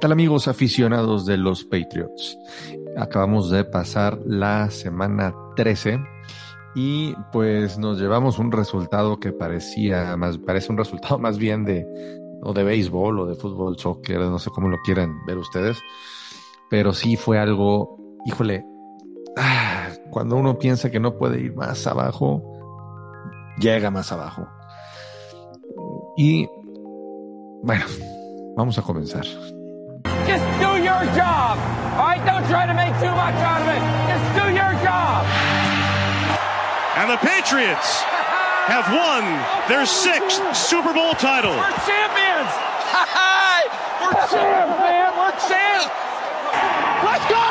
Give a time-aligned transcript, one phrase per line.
[0.00, 2.38] tal amigos aficionados de los Patriots?
[2.96, 6.00] Acabamos de pasar la semana 13
[6.74, 11.86] y pues nos llevamos un resultado que parecía más, parece un resultado más bien de,
[12.42, 15.78] o de béisbol o de fútbol, soccer, no sé cómo lo quieran ver ustedes,
[16.70, 18.64] pero sí fue algo, híjole,
[19.36, 22.42] ah, cuando uno piensa que no puede ir más abajo,
[23.58, 24.48] llega más abajo.
[26.16, 26.48] Y
[27.62, 27.84] bueno,
[28.56, 29.26] vamos a comenzar.
[30.30, 31.58] Just do your job.
[31.98, 33.82] All right, don't try to make too much out of it.
[34.06, 35.26] Just do your job.
[36.94, 38.06] And the Patriots
[38.70, 39.24] have won
[39.66, 41.50] their sixth Super Bowl title.
[41.50, 42.50] We're champions.
[43.98, 45.10] We're champs, man.
[45.18, 45.90] We're champs.
[47.02, 47.46] Let's go.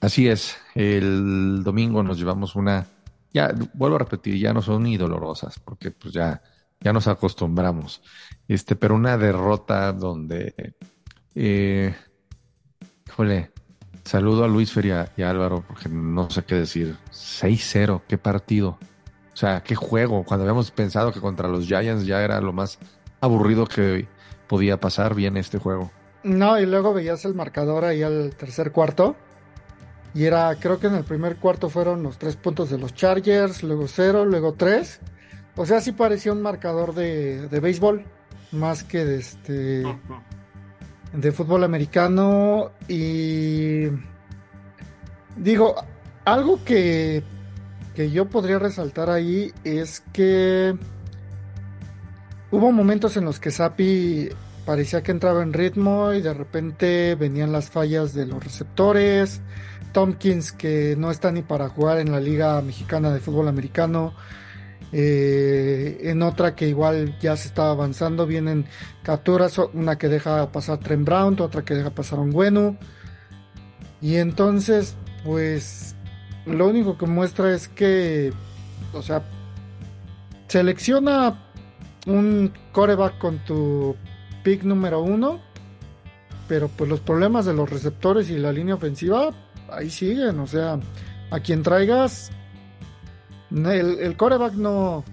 [0.00, 2.86] Así es, el domingo nos llevamos una,
[3.32, 6.42] ya vuelvo a repetir, ya no son ni dolorosas, porque pues ya,
[6.80, 8.02] ya nos acostumbramos.
[8.48, 10.74] Este, pero una derrota donde,
[11.34, 11.94] eh,
[13.06, 13.50] híjole,
[14.04, 16.96] saludo a Luis Feria y a Álvaro, porque no sé qué decir.
[17.10, 18.78] 6-0, qué partido.
[19.32, 20.24] O sea, qué juego.
[20.24, 22.78] Cuando habíamos pensado que contra los Giants ya era lo más
[23.20, 24.06] aburrido que
[24.48, 25.90] podía pasar bien este juego.
[26.22, 29.16] No, y luego veías el marcador ahí al tercer cuarto.
[30.14, 33.62] Y era, creo que en el primer cuarto fueron los tres puntos de los Chargers,
[33.62, 35.00] luego cero, luego tres.
[35.56, 38.04] O sea, sí parecía un marcador de, de béisbol,
[38.52, 39.84] más que de este
[41.12, 42.72] de fútbol americano.
[42.88, 43.84] Y
[45.36, 45.74] digo,
[46.24, 47.22] algo que,
[47.94, 50.76] que yo podría resaltar ahí es que
[52.50, 54.28] hubo momentos en los que Sapi
[54.64, 59.40] parecía que entraba en ritmo y de repente venían las fallas de los receptores.
[59.92, 64.14] Tompkins, que no está ni para jugar en la Liga Mexicana de Fútbol Americano.
[64.92, 68.66] Eh, en otra que igual ya se estaba avanzando, vienen
[69.02, 72.76] capturas, una que deja pasar Trent Brown, otra que deja pasar un bueno.
[74.00, 74.94] Y entonces,
[75.24, 75.94] pues,
[76.44, 78.32] lo único que muestra es que,
[78.92, 79.22] o sea,
[80.48, 81.40] selecciona
[82.06, 83.96] un coreback con tu
[84.42, 85.40] pick número uno,
[86.48, 89.30] pero pues los problemas de los receptores y la línea ofensiva
[89.70, 90.78] ahí siguen, o sea,
[91.30, 92.30] a quien traigas,
[93.54, 95.04] el, el coreback no,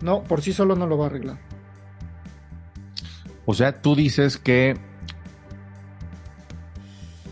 [0.00, 1.38] no, por sí solo no lo va a arreglar.
[3.46, 4.76] O sea, tú dices que,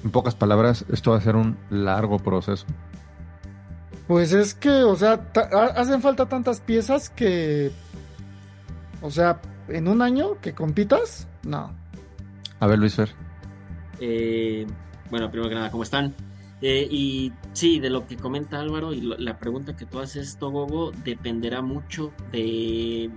[0.04, 2.66] en pocas palabras, esto va a ser un largo proceso.
[4.06, 5.30] Pues es que, o sea,
[5.76, 7.72] hacen falta tantas piezas que,
[9.02, 11.74] o sea, en un año que compitas, no.
[12.60, 13.10] A ver, Luis Fer.
[13.98, 14.66] Eh,
[15.10, 16.14] bueno, primero que nada, ¿cómo están?
[16.60, 20.38] Eh, y sí, de lo que comenta Álvaro y lo, la pregunta que tú haces,
[20.38, 23.10] Togogo, dependerá mucho de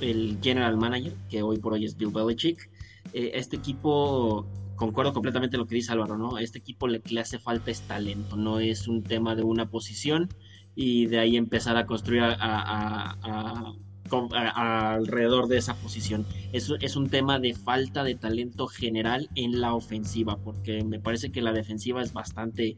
[0.00, 2.70] el general manager, que hoy por hoy es Bill Belichick.
[3.12, 4.46] Eh, este equipo,
[4.76, 6.38] concuerdo completamente lo que dice Álvaro, ¿no?
[6.38, 10.28] Este equipo le, le hace falta es talento, no es un tema de una posición
[10.74, 12.22] y de ahí empezar a construir
[14.10, 16.26] alrededor de esa posición.
[16.52, 21.32] Es, es, un tema de falta de talento general en la ofensiva, porque me parece
[21.32, 22.76] que la defensiva es bastante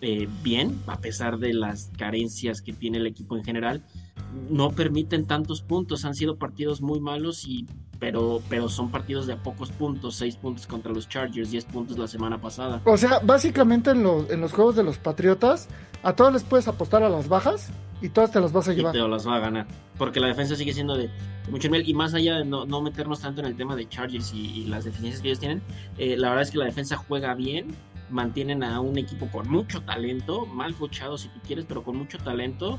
[0.00, 3.82] eh, bien, a pesar de las carencias que tiene el equipo en general.
[4.48, 7.66] No permiten tantos puntos, han sido partidos muy malos y
[8.00, 11.98] pero, pero son partidos de a pocos puntos, 6 puntos contra los Chargers, 10 puntos
[11.98, 12.80] la semana pasada.
[12.84, 15.68] O sea, básicamente en, lo, en los juegos de los Patriotas,
[16.02, 18.96] a todos les puedes apostar a las bajas y todas te las vas a llevar.
[18.96, 19.66] Y te las va a ganar,
[19.98, 22.80] porque la defensa sigue siendo de, de mucho nivel y más allá de no, no,
[22.80, 25.62] meternos tanto en el tema de Chargers y, y las deficiencias que ellos tienen,
[25.98, 27.74] eh, la verdad es que la defensa juega bien,
[28.10, 32.18] mantienen a un equipo con mucho talento, mal coachado si tú quieres, pero con mucho
[32.18, 32.78] talento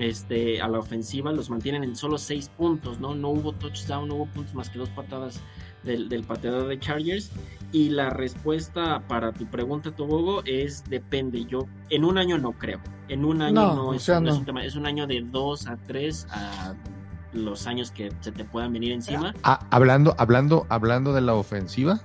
[0.00, 3.14] este, a la ofensiva, los mantienen en solo seis puntos, ¿no?
[3.14, 5.40] No hubo touchdown, no hubo puntos más que dos patadas
[5.84, 7.30] del, del pateador de Chargers.
[7.72, 11.44] Y la respuesta para tu pregunta, Tobogo, es depende.
[11.46, 12.80] Yo, en un año no creo.
[13.08, 14.32] En un año no, no, es, sea, no no.
[14.32, 16.74] es un tema, es un año de dos a tres a
[17.32, 19.34] los años que se te puedan venir encima.
[19.42, 22.00] Ah, hablando, hablando, hablando de la ofensiva.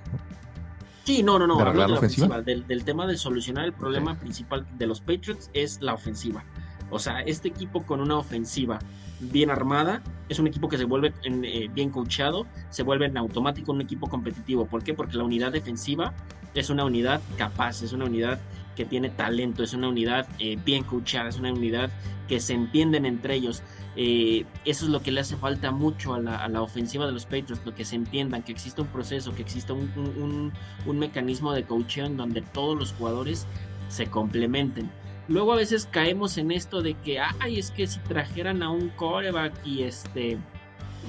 [1.04, 1.58] Sí, no, no, no.
[1.58, 1.98] ¿De la ofensiva?
[1.98, 2.42] ofensiva.
[2.42, 4.22] Del, del, tema de solucionar el problema okay.
[4.22, 6.44] principal de los Patriots es la ofensiva.
[6.92, 8.80] O sea, este equipo con una ofensiva
[9.22, 13.18] bien armada es un equipo que se vuelve en, eh, bien coachado, se vuelve en
[13.18, 14.66] automático un equipo competitivo.
[14.66, 14.94] ¿Por qué?
[14.94, 16.14] Porque la unidad defensiva
[16.54, 18.40] es una unidad capaz, es una unidad
[18.76, 21.92] que tiene talento, es una unidad eh, bien coachada, es una unidad
[22.28, 23.64] que se entienden entre ellos.
[23.98, 27.12] Eh, eso es lo que le hace falta mucho a la, a la, ofensiva de
[27.12, 30.54] los Patriots, lo que se entiendan, que exista un proceso, que exista un,
[30.86, 33.48] mecanismo de coaching en donde todos los jugadores
[33.90, 34.90] se complementen.
[35.28, 38.90] Luego a veces caemos en esto de que, ay, es que si trajeran a un
[38.90, 40.38] coreback y este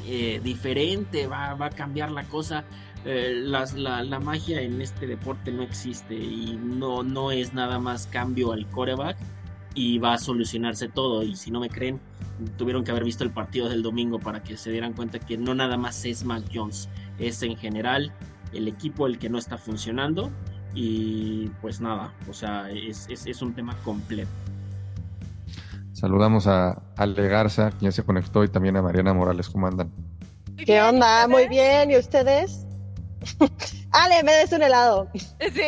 [0.07, 2.65] eh, diferente, va, va, a cambiar la cosa.
[3.05, 8.07] Eh, la, la, magia en este deporte no existe y no, no es nada más
[8.07, 9.17] cambio al coreback
[9.75, 11.23] y va a solucionarse todo.
[11.23, 12.01] Y si no me creen,
[12.57, 15.55] tuvieron que haber visto el partido del domingo para que se dieran cuenta que no
[15.55, 16.89] nada más es Mac Jones,
[17.19, 18.13] es en general
[18.53, 20.31] el equipo el que no está funcionando
[20.75, 24.31] y pues nada, o sea, es, es, es un tema completo.
[25.93, 29.49] Saludamos a Ale Garza, quien se conectó, y también a Mariana Morales.
[29.49, 29.93] ¿Cómo andan?
[30.57, 31.29] ¿Qué onda?
[31.29, 31.91] Muy bien.
[31.91, 32.67] ¿Y ustedes?
[33.93, 35.09] Ale, me des un helado.
[35.15, 35.63] Sí.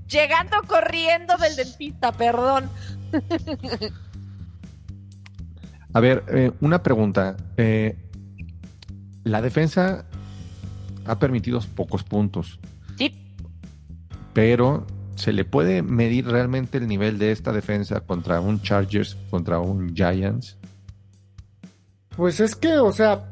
[0.08, 2.68] Llegando corriendo del dentista, perdón.
[5.92, 7.36] A ver, eh, una pregunta.
[7.56, 7.96] Eh,
[9.22, 10.04] la defensa
[11.06, 12.58] ha permitido pocos puntos.
[12.98, 13.14] Sí.
[14.32, 14.86] Pero
[15.16, 19.94] ¿se le puede medir realmente el nivel de esta defensa contra un Chargers, contra un
[19.94, 20.58] Giants?
[22.16, 23.30] Pues es que, o sea,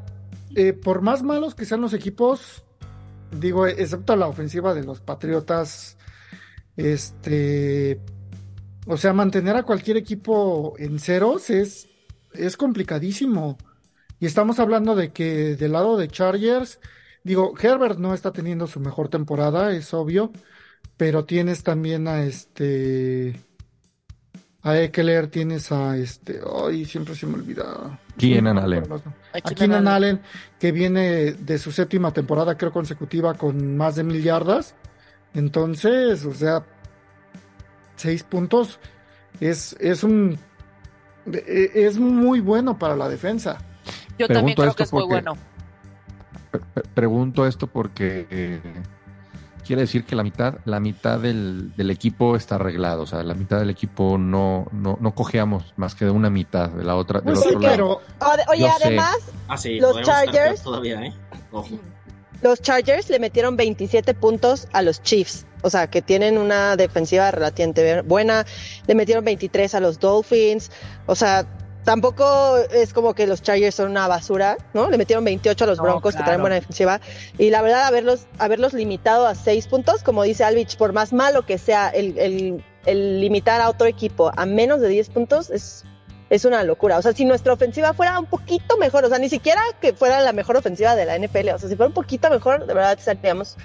[0.55, 2.63] eh, por más malos que sean los equipos,
[3.39, 5.97] digo, excepto la ofensiva de los Patriotas,
[6.77, 7.99] este,
[8.87, 11.87] o sea, mantener a cualquier equipo en ceros es,
[12.33, 13.57] es complicadísimo.
[14.19, 16.79] Y estamos hablando de que del lado de Chargers,
[17.23, 20.31] digo, Herbert no está teniendo su mejor temporada, es obvio
[20.97, 23.39] pero tienes también a este
[24.61, 27.99] a Eckler, tienes a este, ay, siempre se me olvida.
[28.17, 28.83] Keenan Allen.
[29.33, 30.21] A Keenan Allen,
[30.59, 34.75] que viene de su séptima temporada, creo, consecutiva con más de mil yardas.
[35.33, 36.63] Entonces, o sea,
[37.95, 38.79] seis puntos
[39.39, 40.37] es, es un
[41.25, 43.57] es muy bueno para la defensa.
[44.17, 45.37] Yo pregunto también creo que es porque, muy bueno.
[46.93, 48.61] Pregunto esto porque eh,
[49.65, 53.03] quiere decir que la mitad, la mitad del, del, equipo está arreglado.
[53.03, 56.69] O sea, la mitad del equipo no, no, no cojeamos más que de una mitad,
[56.69, 58.01] de la otra, del pues otro sí, lado.
[58.19, 59.17] Pero, oye, además,
[59.47, 60.61] ah, sí, los Chargers.
[60.61, 61.13] Todavía, ¿eh?
[61.51, 61.79] Ojo.
[62.41, 65.45] Los Chargers le metieron 27 puntos a los Chiefs.
[65.61, 68.45] O sea, que tienen una defensiva relativamente buena.
[68.85, 70.69] Le metieron 23 a los Dolphins.
[71.05, 71.47] O sea,
[71.83, 74.89] tampoco es como que los Chargers son una basura, ¿no?
[74.89, 76.23] Le metieron 28 a los Broncos, no, claro.
[76.23, 77.01] que traen buena defensiva.
[77.37, 81.45] Y la verdad, haberlos, haberlos limitado a 6 puntos, como dice Alvich, por más malo
[81.45, 85.83] que sea el, el, el, limitar a otro equipo a menos de 10 puntos, es,
[86.29, 86.97] es una locura.
[86.97, 90.21] O sea, si nuestra ofensiva fuera un poquito mejor, o sea, ni siquiera que fuera
[90.21, 92.97] la mejor ofensiva de la NFL, o sea, si fuera un poquito mejor, de verdad
[92.97, 93.57] estaríamos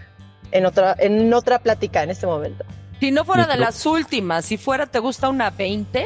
[0.50, 2.64] en otra, en otra plática en este momento.
[3.00, 6.04] Si no fuera de las últimas, si fuera, ¿te gusta una 20?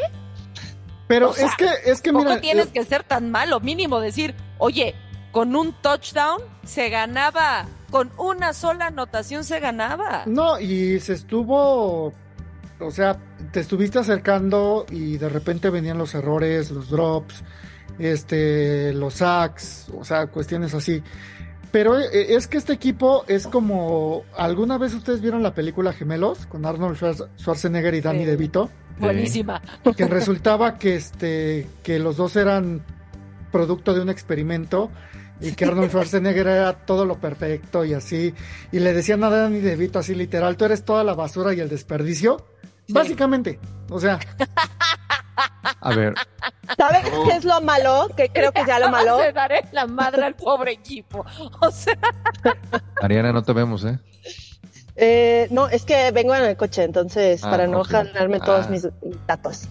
[1.08, 2.34] Pero o sea, es que, es que mira.
[2.34, 4.94] No tienes que ser tan malo, mínimo decir, oye,
[5.32, 10.25] con un touchdown se ganaba, con una sola anotación se ganaba.
[10.26, 12.12] No, y se estuvo,
[12.78, 13.19] o sea,
[13.50, 17.43] te estuviste acercando y de repente venían los errores, los drops,
[17.98, 21.02] este, los sacks, o sea, cuestiones así.
[21.72, 24.24] Pero es que este equipo es como.
[24.36, 26.98] ¿Alguna vez ustedes vieron la película Gemelos con Arnold
[27.38, 28.26] Schwarzenegger y Danny sí.
[28.26, 28.70] DeVito?
[28.98, 29.62] Buenísima.
[29.96, 32.84] Que resultaba que este que los dos eran
[33.50, 34.90] producto de un experimento
[35.40, 38.34] y que Arnold Schwarzenegger era todo lo perfecto y así.
[38.70, 41.70] Y le decían a Danny DeVito así literal: tú eres toda la basura y el
[41.70, 42.46] desperdicio.
[42.86, 42.92] Sí.
[42.92, 43.58] Básicamente.
[43.88, 44.20] O sea.
[45.81, 46.14] A ver.
[46.76, 48.08] ¿Sabes qué es lo malo?
[48.17, 49.19] Que creo que sea lo malo.
[49.19, 51.24] Se daré la madre al pobre equipo.
[51.60, 51.98] O sea.
[53.01, 53.98] Ariana, no te vemos, ¿eh?
[54.96, 57.93] Eh, no, es que vengo en el coche, entonces, ah, para no okay.
[57.93, 58.44] jalarme ah.
[58.44, 58.86] todos mis
[59.27, 59.62] datos.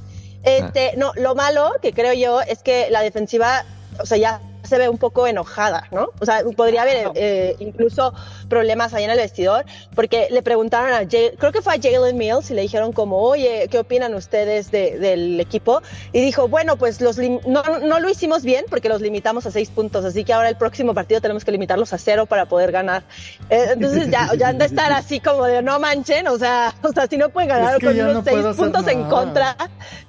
[0.44, 0.94] Este, ah.
[0.98, 3.64] no, lo malo que creo yo es que la defensiva,
[4.00, 6.10] o sea, ya se ve un poco enojada, ¿no?
[6.20, 8.14] O sea, podría haber eh, incluso
[8.52, 9.64] problemas ahí en el vestidor,
[9.96, 13.22] porque le preguntaron a, Jay, creo que fue a Jalen Mills, y le dijeron como,
[13.22, 15.82] oye, ¿qué opinan ustedes de, del equipo?
[16.12, 19.70] Y dijo, bueno, pues los no, no lo hicimos bien porque los limitamos a seis
[19.70, 23.04] puntos, así que ahora el próximo partido tenemos que limitarlos a cero para poder ganar.
[23.50, 26.92] Eh, entonces ya, ya han de estar así como de no manchen, o sea, o
[26.92, 29.56] sea si no pueden ganar es con unos no seis puntos en contra,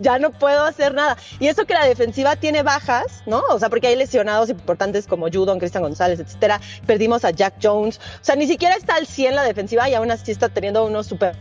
[0.01, 1.17] ya no puedo hacer nada.
[1.39, 3.43] Y eso que la defensiva tiene bajas, ¿no?
[3.51, 6.61] O sea, porque hay lesionados importantes como Judon, Cristian González, etcétera.
[6.87, 7.99] Perdimos a Jack Jones.
[7.99, 11.07] O sea, ni siquiera está al 100 la defensiva y aún así está teniendo unos
[11.07, 11.37] super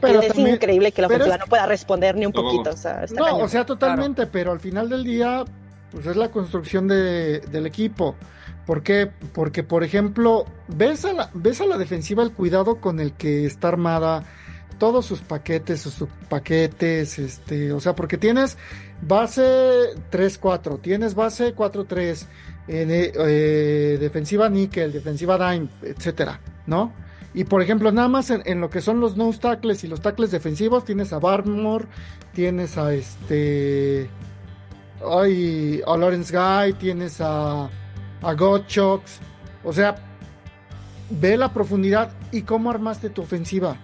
[0.00, 2.70] pero es también, increíble que la ofensiva es, no pueda responder ni un poquito.
[2.70, 3.42] O sea, no, cañón.
[3.42, 4.30] o sea, totalmente, claro.
[4.32, 5.44] pero al final del día,
[5.90, 8.14] pues es la construcción de, del equipo.
[8.66, 9.10] ¿Por qué?
[9.32, 13.46] Porque, por ejemplo, ves a, la, ves a la defensiva el cuidado con el que
[13.46, 14.24] está armada,
[14.78, 18.58] todos sus paquetes, sus subpaquetes, este, o sea, porque tienes
[19.02, 19.42] base
[20.12, 22.26] 3-4, tienes base 4-3,
[22.68, 26.92] eh, eh, defensiva níquel, defensiva dime, etcétera, ¿no?
[27.32, 30.00] Y por ejemplo, nada más en, en, lo que son los nose tackles y los
[30.00, 31.86] tackles defensivos, tienes a Barmore,
[32.32, 34.08] tienes a este.
[35.04, 37.70] hay a Lawrence Guy, tienes a,
[38.22, 39.20] a Gottschalks.
[39.62, 39.94] O sea,
[41.08, 43.76] ve la profundidad y cómo armaste tu ofensiva.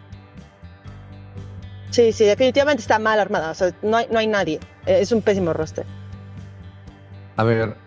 [1.90, 3.50] Sí, sí, definitivamente está mal armada.
[3.50, 4.61] O sea, no hay, no hay nadie.
[4.87, 5.87] Es un pésimo roster.
[7.37, 7.86] A ver.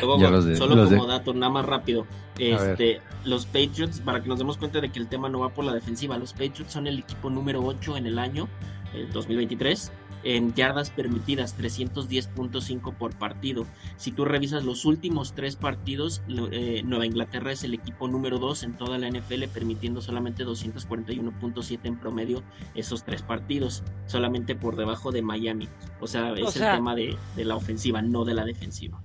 [0.00, 2.06] Luego, Ya los de- solo los de- como dato, nada más rápido.
[2.38, 5.64] Este, los Patriots, para que nos demos cuenta de que el tema no va por
[5.64, 8.48] la defensiva, los Patriots son el equipo número 8 en el año,
[8.94, 13.66] el 2023, en yardas permitidas, 310.5 por partido.
[13.96, 18.38] Si tú revisas los últimos tres partidos, lo- eh, Nueva Inglaterra es el equipo número
[18.38, 22.42] 2 en toda la NFL, permitiendo solamente 241.7 en promedio
[22.74, 25.68] esos tres partidos, solamente por debajo de Miami.
[26.00, 29.02] O sea, es sea- el tema de, de la ofensiva, no de la defensiva.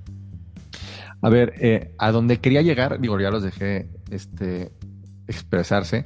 [1.22, 4.72] A ver, eh, a donde quería llegar, digo, ya los dejé este,
[5.28, 6.04] expresarse,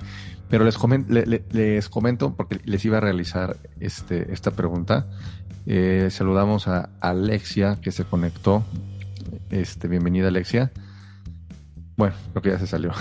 [0.50, 5.08] pero les, comen- le- le- les comento, porque les iba a realizar este, esta pregunta.
[5.66, 8.64] Eh, saludamos a Alexia, que se conectó.
[9.52, 10.72] Este, bienvenida, Alexia.
[11.98, 12.92] Bueno, creo que ya se salió.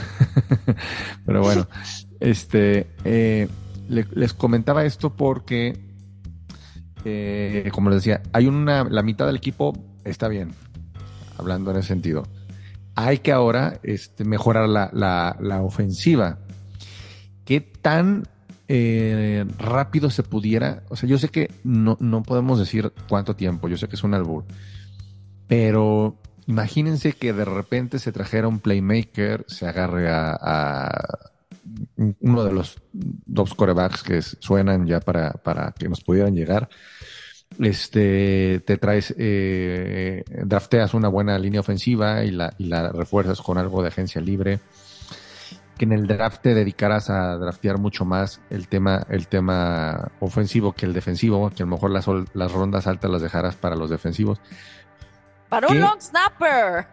[1.26, 1.66] pero bueno,
[2.20, 3.48] este, eh,
[3.88, 5.78] le- les comentaba esto porque,
[7.04, 9.72] eh, como les decía, hay una, la mitad del equipo
[10.04, 10.50] está bien,
[11.38, 12.26] hablando en ese sentido.
[12.94, 16.38] Hay que ahora este, mejorar la, la- la ofensiva.
[17.48, 18.28] ¿Qué tan
[18.68, 20.82] eh, rápido se pudiera?
[20.90, 24.04] O sea, yo sé que no, no podemos decir cuánto tiempo, yo sé que es
[24.04, 24.44] un albur,
[25.46, 30.90] pero imagínense que de repente se trajera un playmaker, se agarre a,
[32.20, 36.68] uno de los dos corebacks que suenan ya para, para que nos pudieran llegar
[37.58, 43.56] este te traes eh, drafteas una buena línea ofensiva y la, y la refuerzas con
[43.56, 44.60] algo de agencia libre
[45.78, 50.72] que en el draft te dedicaras a draftear mucho más el tema el tema ofensivo
[50.72, 54.40] que el defensivo que a lo mejor las, rondas altas las dejaras para los defensivos
[55.48, 56.86] Para un long snapper.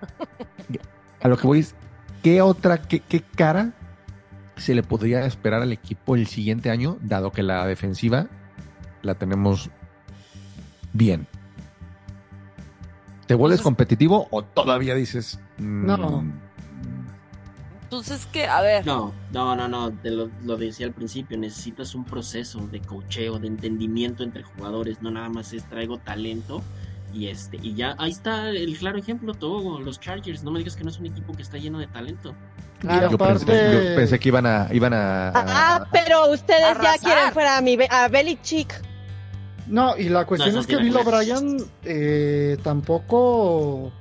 [1.21, 1.75] a lo que voy es
[2.23, 3.73] qué otra qué, qué cara
[4.55, 8.27] se le podría esperar al equipo el siguiente año dado que la defensiva
[9.01, 9.69] la tenemos
[10.93, 11.27] bien
[13.27, 16.23] ¿Te vuelves Entonces- competitivo o todavía dices mm, No.
[17.95, 21.95] Entonces, que, a ver, No, no, no, no, te lo, lo decía al principio, necesitas
[21.95, 26.61] un proceso de cocheo, de entendimiento entre jugadores, no nada más es traigo talento
[27.13, 30.75] y este, y ya, ahí está el claro ejemplo, todo, los Chargers, no me digas
[30.75, 32.35] que no es un equipo que está lleno de talento.
[32.83, 35.33] Y yo, aparte, pensé, yo pensé que iban a iban a, a-
[35.77, 36.99] Ah, pero ustedes ya Arrasar.
[36.99, 38.73] quieren fuera a, mi, a Belichick.
[39.67, 40.95] no, y la cuestión No, es que Bill.
[40.97, 43.93] O'Brien eh, tampoco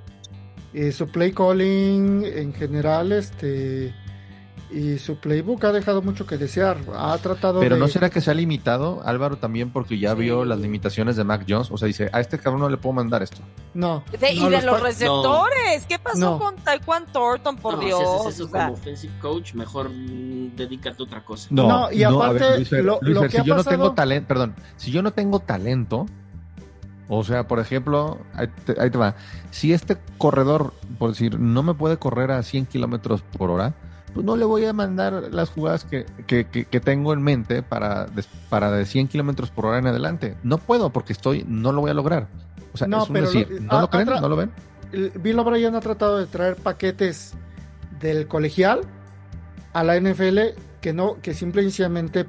[0.75, 3.95] eh, su play calling en general, este
[4.71, 6.79] y su playbook ha dejado mucho que desear.
[6.97, 10.23] Ha tratado pero de no será que se ha limitado Álvaro también porque ya Sí.
[10.23, 12.95] vio las limitaciones de Mac Jones o sea dice a este cabrón no le puedo
[12.95, 13.41] mandar esto
[13.75, 15.87] no, de- no, y de los receptores.
[15.89, 16.39] ¿Qué pasó No.
[16.41, 18.01] con Taekwondo Thornton, por no, Dios?
[18.01, 21.47] si haces eso O sea, como offensive coach, mejor mm, dedícate a otra cosa.
[21.51, 23.93] No, y aparte, Luis Fer, lo- Luis lo Fer, que si ha yo no tengo
[23.93, 26.07] talento perdón si yo no tengo talento
[27.09, 29.15] o sea por ejemplo ahí te, ahí te va
[29.51, 33.75] si este corredor por decir no me puede correr a 100 kilómetros por hora
[34.15, 37.63] pues no le voy a mandar las jugadas que, que, que- que tengo en mente
[37.65, 38.07] para,
[38.49, 40.37] para de 100 kilómetros por hora en adelante.
[40.45, 42.29] No puedo porque estoy, no lo voy a lograr.
[42.73, 44.07] O sea, No, es un pero decir, ¿no a- lo creen?
[44.21, 44.53] ¿No lo ven?
[45.21, 47.35] Bill O'Brien ha tratado de traer paquetes
[47.99, 48.83] del colegial
[49.73, 50.39] a la NFL
[50.81, 52.25] que no, que simplemente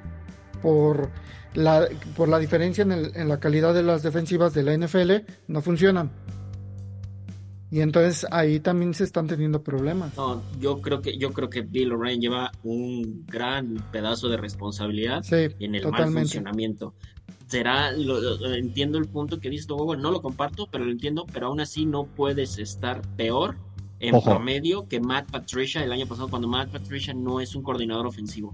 [0.63, 1.11] por
[1.55, 5.11] la, por la diferencia en, el- en la calidad de las defensivas de la NFL
[5.47, 6.11] no funcionan.
[7.71, 10.15] Y entonces ahí también se están teniendo problemas.
[10.15, 15.23] No, yo creo que, yo creo que Bill O'Brien lleva un gran pedazo de responsabilidad
[15.23, 16.93] Sí, en el mal funcionamiento.
[17.47, 21.25] Será, lo- lo- entiendo el punto que dices, Togo, no lo comparto, pero lo entiendo,
[21.33, 23.57] pero aún así no puedes estar peor
[23.99, 24.29] en Ojo.
[24.31, 28.51] promedio que Matt Patricia el año pasado, cuando Matt Patricia no es un coordinador ofensivo.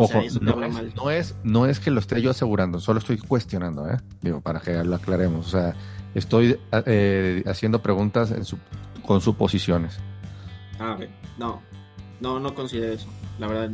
[0.00, 3.00] O Ojo, sea, no, es, no, es, no es que lo esté yo asegurando, solo
[3.00, 3.98] estoy cuestionando, ¿eh?
[4.22, 5.46] Digo, para que lo aclaremos.
[5.46, 5.74] O sea,
[6.14, 8.56] estoy eh, haciendo preguntas en su-
[9.04, 9.98] con suposiciones.
[10.78, 11.60] A ver, no,
[12.20, 13.08] no, no considero eso.
[13.38, 13.70] La verdad,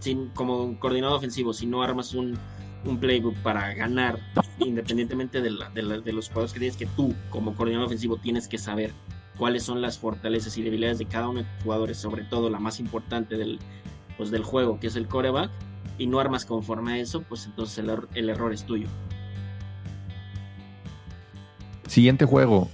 [0.00, 2.36] sin, como coordinador ofensivo, si no armas un,
[2.84, 4.18] un playbook para ganar,
[4.58, 8.16] independientemente de, la- de la- de los jugadores que tienes, que tú, como coordinador ofensivo,
[8.16, 8.92] tienes que saber
[9.38, 12.58] cuáles son las fortalezas y debilidades de cada uno de tus jugadores, sobre todo la
[12.58, 13.58] más importante del,
[14.16, 15.50] pues, del juego, que es el coreback,
[15.98, 18.88] y no armas conforme a eso, pues entonces el, er- el error es tuyo.
[21.86, 22.70] Siguiente juego.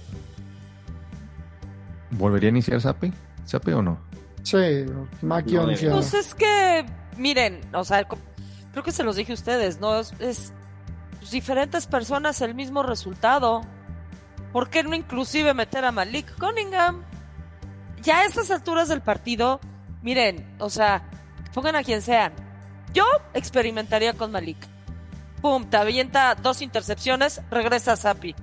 [2.11, 3.11] ¿Volvería a iniciar Sape?
[3.45, 3.99] ¿Sape o no?
[4.43, 4.57] Sí,
[5.21, 6.85] Mac No Pues es que,
[7.17, 8.07] miren, o sea,
[8.71, 9.99] creo que se los dije a ustedes, ¿no?
[9.99, 10.53] Es, es,
[11.19, 13.61] pues, diferentes personas el mismo resultado.
[14.53, 17.03] ¿Por qué no inclusive meter a Malik Cunningham?
[18.01, 19.59] Ya a estas alturas del partido,
[20.01, 21.03] miren, o sea,
[21.53, 22.33] pongan a quien sean.
[22.93, 24.57] Yo experimentaría con Malik.
[25.41, 28.35] Pum, te avienta dos intercepciones, regresa a Sapi.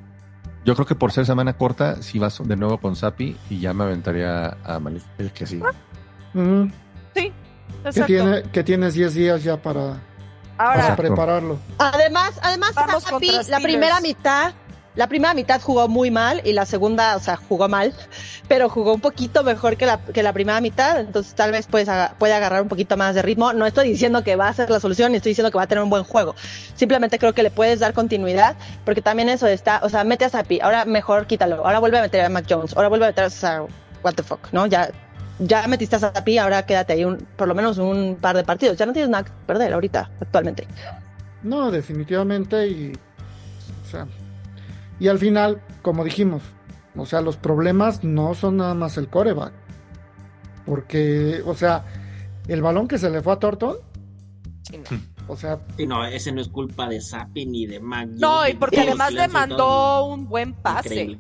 [0.64, 3.72] Yo creo que por ser semana corta, si vas de nuevo con Sapi y ya
[3.72, 5.02] me aventaría a Malik.
[5.18, 5.60] Es que sí.
[6.34, 6.70] Ujú.
[7.14, 7.32] Sí,
[7.82, 8.06] Que, exacto.
[8.06, 10.00] tiene, que tienes 10 días ya para,
[10.58, 11.58] Ahora, prepararlo.
[11.78, 12.72] Además, además
[13.02, 14.54] Sapi, la primera mitad,
[14.96, 17.94] la primera mitad jugó muy mal y la segunda, o sea, jugó mal,
[18.48, 22.32] pero jugó un poquito mejor que la, que la primera mitad, entonces tal vez puede
[22.32, 23.52] agarrar un poquito más de ritmo.
[23.52, 25.84] No estoy diciendo que va a ser la solución, estoy diciendo que va a tener
[25.84, 26.34] un buen juego.
[26.74, 30.30] Simplemente creo que le puedes dar continuidad, porque también eso está, o sea, mete a
[30.30, 33.24] Sapi, ahora mejor quítalo, ahora vuelve a meter a Mac Jones, ahora vuelve a meter
[33.24, 33.62] a,
[34.02, 34.66] what the fuck, ¿no?
[34.66, 34.90] Ya
[35.38, 38.78] ya metiste a Sapi, ahora quédate ahí un, por lo menos un par de partidos.
[38.78, 40.66] Ya no tienes nada que perder ahorita, actualmente.
[41.42, 42.92] No, definitivamente y
[43.84, 44.06] o sea,
[44.98, 46.42] y al final, como dijimos,
[46.96, 49.52] o sea, los problemas no son nada más el coreback.
[50.64, 51.84] Porque, o sea,
[52.48, 53.76] el balón que se le fue a Thornton,
[54.62, 54.98] sí, no.
[55.28, 58.08] o sea, Sí, no, ese no es culpa de Sapi ni de Mac.
[58.08, 60.88] No, y porque además le mandó un buen pase.
[60.88, 61.18] Increíble.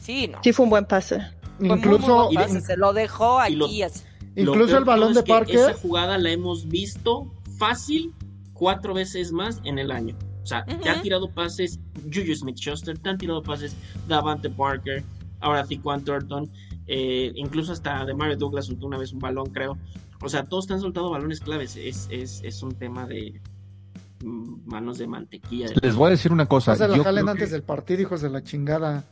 [0.00, 0.38] Sí, no.
[0.42, 1.20] Sí fue un buen pase.
[1.58, 3.82] Fue incluso muy buen pase, se lo dejó aquí.
[3.82, 4.02] así.
[4.34, 8.12] Incluso el balón de Parker, Esa jugada la hemos visto fácil
[8.52, 10.16] cuatro veces más en el año.
[10.42, 11.02] O sea, te ha Ujú.
[11.02, 11.78] tirado pases
[12.12, 13.76] Juju Smith Schuster, te han tirado pases
[14.08, 15.04] Davante Parker,
[15.40, 16.50] ahora Tiquan Thornton,
[16.86, 19.78] eh, incluso hasta de Mario Douglas soltó una vez un balón, creo.
[20.20, 21.76] O sea, todos te han soltado balones claves.
[21.76, 23.40] Es, es, es un tema de
[24.24, 25.66] mm, manos de mantequilla.
[25.80, 26.72] Les voy a decir una cosa.
[26.72, 29.04] no se la jalen antes que- del partido, hijos de la chingada.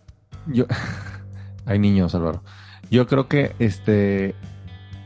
[0.46, 0.66] Yo,
[1.66, 2.42] hay niños, Álvaro.
[2.90, 4.34] Yo creo que este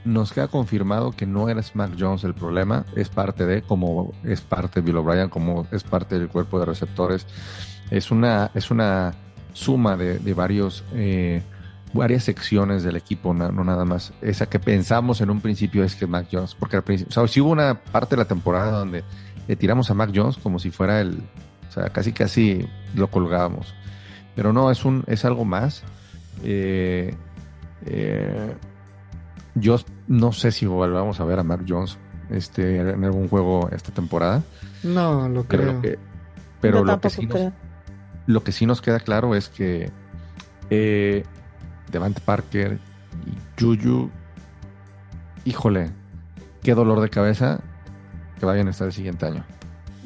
[0.05, 4.41] nos queda confirmado que no eres Mac Jones el problema, es parte de, como es
[4.41, 7.27] parte de Bill O'Brien, como es parte del cuerpo de receptores.
[7.91, 9.15] Es una, es una
[9.53, 11.43] suma de, de varios, eh,
[11.93, 14.12] varias secciones del equipo, no, nada más.
[14.21, 17.29] Esa que pensamos en un principio es que Mac Jones, porque al principio, o sea,
[17.29, 19.05] si hubo una parte de la temporada donde
[19.49, 21.23] le tiramos a Mac Jones como si fuera el,
[21.69, 23.75] o sea, casi casi lo colgábamos.
[24.35, 25.83] Pero no, es un, es algo más.
[26.43, 27.14] Eh,
[27.87, 28.55] eh,
[29.55, 29.77] yo
[30.09, 31.99] no sé si volvamos a ver a Mark Jones
[32.31, 34.43] este, en algún juego esta temporada,
[34.83, 35.73] No, lo pero creo.
[35.75, 35.99] lo que,
[36.61, 37.53] pero lo que, sí nos,
[38.27, 39.90] lo que sí nos queda claro es que
[40.71, 41.25] eh,
[41.93, 42.79] Devante Parker
[43.27, 44.11] y Juju,
[45.45, 45.90] híjole,
[46.62, 47.61] qué dolor de cabeza
[48.38, 49.45] que vayan a estar el siguiente año.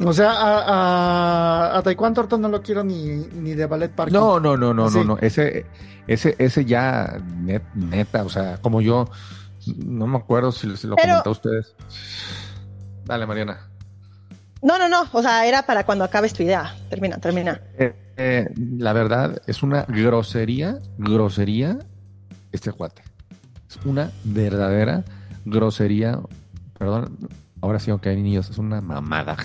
[0.04, 4.12] O sea, a, a, a Taekwondo Thornton no lo quiero ni, ni de Ballet Park.
[4.12, 4.98] No, no, no, no, Sí.
[4.98, 5.18] no, no.
[5.18, 5.66] Ese,
[6.06, 9.10] ese, ese ya net- neta, o sea, como yo,
[9.76, 11.74] no me acuerdo si se lo Pero- comenté a ustedes.
[13.04, 13.58] Dale, Mariana.
[14.62, 15.04] No, no, no.
[15.12, 16.74] O sea, era para cuando acabes tu idea.
[16.90, 17.60] Termina, termina.
[17.78, 21.78] Eh, eh, la verdad es una grosería, grosería
[22.52, 23.02] este cuate.
[23.68, 25.04] Es una verdadera
[25.44, 26.18] grosería.
[26.78, 27.16] Perdón,
[27.60, 29.36] ahora sí, aunque hay niños, es una mamada.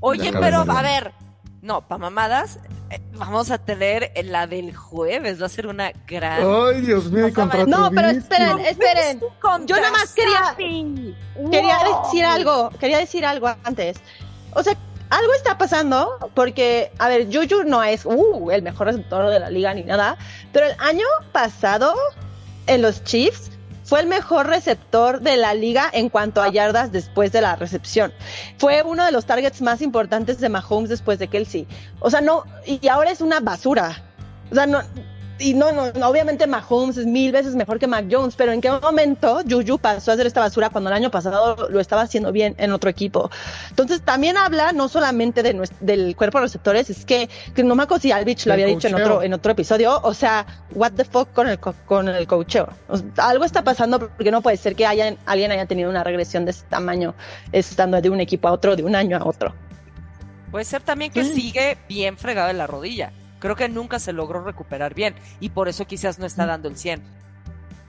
[0.00, 1.12] Oye, pero a ver,
[1.60, 6.42] no, para mamadas, eh, vamos a tener la del jueves, va a ser una gran.
[6.42, 9.20] Ay, Dios mío, contra No, pero esperen, esperen.
[9.66, 10.54] Yo nada más quería-.
[10.56, 12.02] Quería Wow.
[12.04, 13.98] decir algo, quería decir algo antes.
[14.54, 14.76] O sea,
[15.10, 19.50] algo está pasando porque, a ver, Juju no es uh, el mejor receptor de la
[19.50, 20.16] liga ni nada,
[20.52, 21.94] pero el año pasado
[22.66, 23.50] en los Chiefs
[23.88, 28.12] fue el mejor receptor de la liga en cuanto a yardas después de la recepción.
[28.58, 31.66] Fue uno de los targets más importantes de Mahomes después de Kelsey.
[31.98, 34.04] O sea, no, y ahora es una basura.
[34.50, 34.82] O sea, no,
[35.38, 38.60] y no, no, no, obviamente Mahomes es mil veces mejor que Mac Jones, pero ¿en
[38.60, 42.32] qué momento Juju pasó a hacer esta basura cuando el año pasado lo estaba haciendo
[42.32, 43.30] bien en otro equipo?
[43.70, 47.84] Entonces también habla no solamente de del cuerpo de receptores, es que, que no me
[47.84, 51.04] acuerdo si Alvich lo había dicho en otro, en otro episodio, o sea, what the
[51.04, 52.68] fuck con el, co- con el coacheo.
[52.88, 56.02] O sea, algo está pasando porque no puede ser que haya, alguien haya tenido una
[56.04, 57.14] regresión de ese tamaño
[57.52, 59.54] estando de un equipo a otro, de un año a otro.
[60.50, 61.34] Puede ser también que Sí.
[61.34, 63.12] sigue bien fregado en la rodilla.
[63.38, 66.76] Creo que nunca se logró recuperar bien y por eso quizás no está dando el
[66.76, 67.02] 100.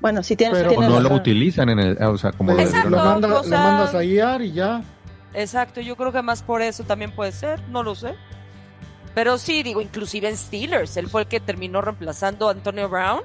[0.02, 2.90] Bueno, sí tienes, Pero- tienes no lo utilizan en el, o sea, como lo Exacto.
[2.90, 4.82] lo, manda- o lo sea- mandas a IAR y ya.
[5.34, 8.16] Exacto, yo creo que más por eso también puede ser, no lo sé.
[9.14, 13.22] Pero sí, digo, inclusive en Steelers, él fue el que terminó reemplazando a Antonio Brown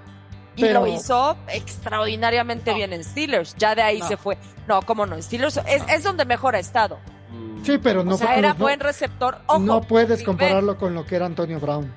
[0.56, 3.54] y Pero- lo hizo extraordinariamente bien en Steelers.
[3.58, 4.08] Ya de ahí No.
[4.08, 4.38] se fue.
[4.66, 6.98] No, cómo no, en Steelers es, es donde mejor ha estado.
[7.30, 9.38] Mm, Sí, pero no, o sea, era no- buen receptor.
[9.46, 11.92] Ojo, no puedes compararlo con lo que era Antonio Brown.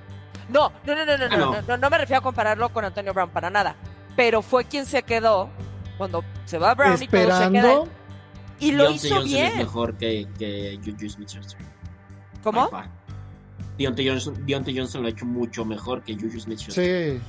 [0.50, 1.52] No, no, no, no, no, Ah, no, no.
[1.54, 3.76] no, no, no me refiero a compararlo con Antonio Brown para nada.
[4.16, 5.50] Pero fue quien se quedó
[5.98, 7.46] cuando se va Brown y todo se queda.
[7.46, 7.88] Esperando,
[8.60, 9.58] Y lo Deontay hizo Johnson es bien.
[9.58, 11.60] mejor que, que Juju Smith-Schuster.
[12.44, 12.70] ¿Cómo?
[13.78, 17.18] Deontay Johnson, Deontay Johnson lo ha hecho mucho mejor que Juju Smith-Schuster.
[17.18, 17.22] Sí.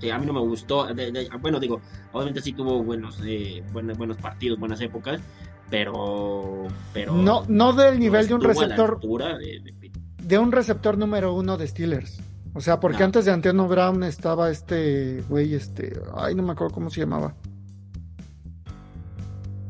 [0.00, 0.86] Sí, a mí no me gustó.
[0.94, 1.80] de- de- bueno, digo,
[2.12, 5.20] obviamente sí tuvo buenos, eh, buenos, buenos partidos, buenas épocas,
[5.70, 9.60] pero, pero No, no del no nivel de un estuvo a la receptor, altura de-
[10.26, 12.20] de- un receptor número uno de Steelers.
[12.54, 13.04] O sea, porque No.
[13.06, 17.34] antes de Antonio Brown estaba este güey, este, ay, no me acuerdo cómo se llamaba.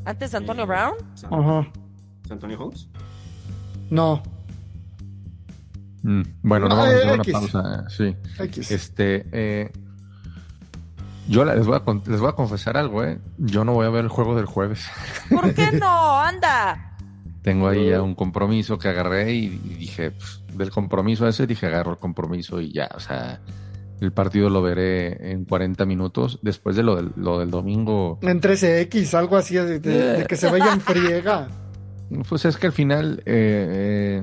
[0.05, 0.95] Antes de Antonio eh, Brown.
[1.15, 1.67] San, Ajá.
[2.31, 2.89] Antonio Holmes.
[3.91, 4.23] No,
[6.03, 7.33] Mm, Bueno, no No, vamos a hacer una X.
[7.33, 7.85] pausa.
[7.89, 8.17] Sí.
[8.39, 8.71] X.
[8.71, 9.73] Este, eh,
[11.27, 13.19] yo les voy, a, con- les voy a confesar algo, ¿eh?
[13.39, 14.87] Yo no voy a ver el juego del jueves.
[15.31, 16.21] ¿Por qué no?
[16.21, 16.97] Anda.
[17.43, 21.67] Tengo ahí ya un compromiso que agarré y, y dije, pues, del compromiso ese, dije,
[21.67, 23.41] agarro el compromiso y ya, o sea,
[24.01, 26.39] el partido lo veré en 40 minutos.
[26.43, 30.37] Después de lo del, lo del domingo, En 13X, algo así de, de- de que
[30.37, 31.49] se vaya en friega.
[32.29, 34.23] pues es que al final eh,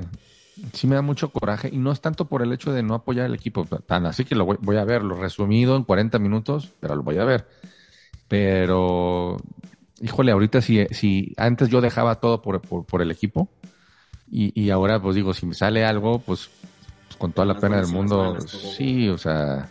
[0.72, 3.26] sí me da mucho coraje y no es tanto por el hecho de no apoyar
[3.26, 6.70] al equipo, tan así que lo voy, voy a ver, lo resumido en 40 minutos,
[6.80, 7.46] pero lo voy a ver.
[8.28, 9.36] Pero,
[10.00, 13.48] híjole, ahorita si, si antes yo dejaba todo por, por, por el equipo
[14.30, 16.50] y, y ahora pues digo, si me sale algo, pues,
[17.06, 19.68] pues, con toda la Las pena del mundo, sí, o sea,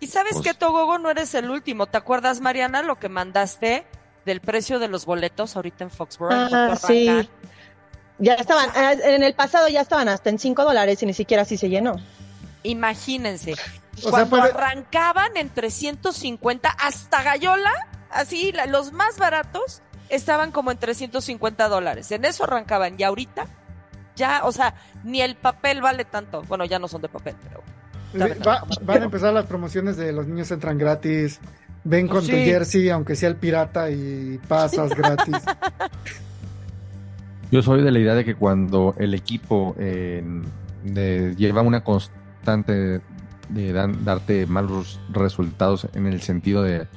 [0.00, 1.86] Y sabes Pues- que Togogo no eres el último.
[1.86, 3.86] ¿Te acuerdas, Mariana, lo que mandaste
[4.26, 6.48] del precio de los boletos ahorita en Foxborough?
[6.52, 7.28] Ah, sí.
[8.18, 11.42] Ya estaban, ah, en el pasado ya estaban hasta en 5 dólares y ni siquiera
[11.42, 11.96] así se llenó.
[12.62, 13.54] Imagínense.
[14.10, 17.72] Cuando puede- arrancaban en 350 hasta Gallola,
[18.10, 22.10] así los más baratos estaban como en 350 dólares.
[22.12, 22.94] En eso arrancaban.
[22.98, 23.46] Y ahorita
[24.16, 24.74] ya, o sea,
[25.04, 26.42] ni el papel vale tanto.
[26.42, 27.62] Bueno, ya no son de papel, pero
[28.18, 31.40] ¿Saben a Va- van a empezar las promociones de los niños entran gratis.
[31.86, 35.36] Ven con tu jersey, aunque sea el pirata, y pasas gratis.
[37.50, 40.24] Yo soy de la idea de que cuando el equipo eh,
[40.82, 43.00] de- lleva una constante
[43.48, 46.88] de dan- darte malos resultados en el sentido de,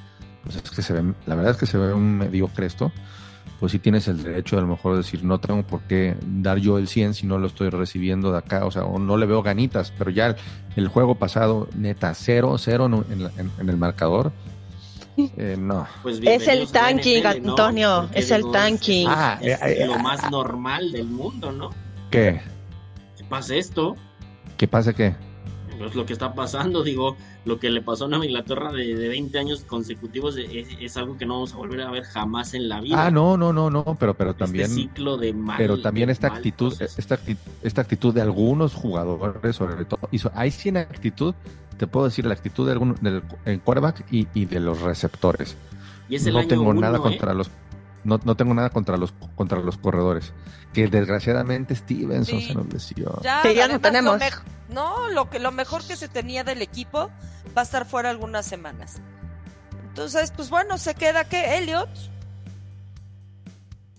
[0.43, 2.91] pues es que se ven, la verdad es que se ve un mediocre esto,
[3.59, 6.57] pues sí tienes el derecho de a lo mejor decir, no tengo por qué dar
[6.59, 9.25] yo el 100 si no lo estoy recibiendo de acá, o sea, o no le
[9.25, 10.35] veo ganitas, pero ya el,
[10.75, 14.31] el juego pasado, neta, cero, cero en, el marcador,
[15.17, 15.87] eh, no.
[16.03, 17.49] Pues Es el tanking, NFL, ¿no?
[17.51, 19.07] Antonio, Porque, es el tanking.
[19.09, 21.71] Ah, es, eh, eh, lo más normal del mundo, ¿no?
[22.11, 22.39] ¿Qué?
[23.17, 23.95] Que pase esto,
[24.57, 25.15] ¿Qué pasa qué?
[25.85, 29.07] Es lo que está pasando, digo, lo que le pasó a Nueva Inglaterra de, de
[29.09, 32.67] 20 años consecutivos es, es algo que no vamos a volver a ver jamás en
[32.69, 33.05] la vida.
[33.05, 34.69] Ah, no, no, no, no, pero, pero Este también...
[34.69, 35.57] ciclo de mal.
[35.57, 40.51] pero también esta actitud, esta actitud, esta actitud de algunos jugadores, sobre todo, y hay
[40.51, 41.33] sí en actitud,
[41.77, 45.55] te puedo decir la actitud de algún, del el quarterback y, y de los receptores.
[46.09, 47.01] Y es el No año tengo uno, nada ¿eh?
[47.01, 47.51] contra los,
[48.03, 50.33] no, no tengo nada contra los contra los corredores.
[50.73, 52.47] Que desgraciadamente Stevenson Sí.
[52.47, 53.19] se nos lesió.
[53.23, 54.19] ya, Que ya no tenemos.
[54.19, 57.09] Lo no, lo que lo mejor que se tenía del equipo
[57.57, 59.01] va a estar fuera algunas semanas.
[59.89, 61.89] Entonces, pues bueno, se queda que Elliot.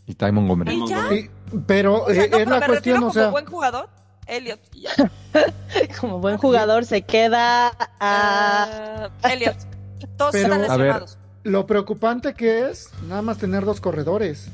[0.07, 0.75] Y Ty Montgomery.
[0.75, 1.09] Y ya.
[1.09, 1.31] Sí,
[1.67, 3.89] pero O sea, eh, no, es pero la me cuestión, o como sea, buen jugador.
[4.27, 4.61] Elliot.
[4.73, 4.91] ya.
[6.01, 7.73] Como buen jugador se queda a...
[8.01, 9.57] Ah, Elliot.
[10.17, 10.87] Todos Pero- están A ver.
[10.87, 11.18] lesionados.
[11.49, 14.49] Lo preocupante que es nada más tener dos corredores.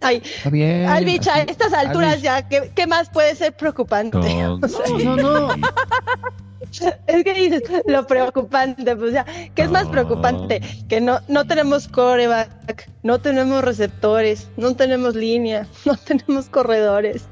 [0.00, 0.86] Ay, Está bien.
[0.86, 2.24] Alvich, a estas alturas Alvich.
[2.24, 4.16] ya, ¿qué, qué más puede ser preocupante?
[4.18, 5.48] No, O sea, No, no.
[7.06, 9.24] Es que dices, lo preocupante, pues ya,
[9.54, 10.60] ¿qué es más preocupante?
[10.88, 17.26] Que no, no tenemos coreback, no tenemos receptores, no tenemos línea, no tenemos corredores.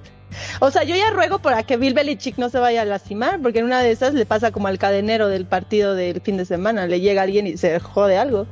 [0.61, 3.61] O sea, yo ya ruego para que Bill Belichick no se vaya a lastimar, porque
[3.61, 6.87] en una de esas le pasa como al cadenero del partido del fin de semana,
[6.87, 8.47] le llega alguien y se jode algo.